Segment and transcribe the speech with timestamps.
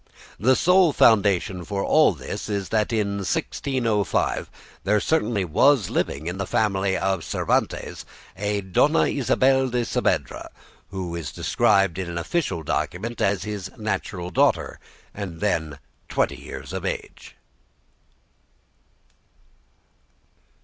[0.39, 4.49] The sole foundation for all this is that in 1605
[4.83, 8.03] there certainly was living in the family of Cervantes
[8.35, 10.49] a Dona Isabel de Saavedra,
[10.89, 14.79] who is described in an official document as his natural daughter,
[15.13, 15.77] and then
[16.09, 17.35] twenty years of age.